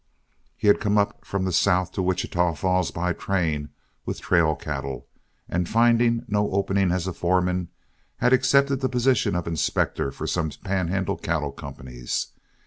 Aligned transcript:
He 0.57 0.65
had 0.67 0.79
come 0.81 0.97
up 0.97 1.23
from 1.25 1.45
the 1.45 1.51
south 1.53 1.91
to 1.91 2.01
Wichita 2.01 2.55
Falls 2.55 2.89
by 2.89 3.13
train 3.13 3.69
with 4.03 4.19
trail 4.19 4.55
cattle, 4.55 5.05
and 5.47 5.69
finding 5.69 6.25
no 6.27 6.49
opening 6.49 6.91
as 6.91 7.05
a 7.05 7.13
foreman, 7.13 7.67
had 8.17 8.33
accepted 8.33 8.81
the 8.81 8.89
position 8.89 9.35
of 9.35 9.45
inspector 9.45 10.11
for 10.11 10.25
some 10.25 10.49
Panhandle 10.63 11.17
cattle 11.17 11.51
companies. 11.51 12.29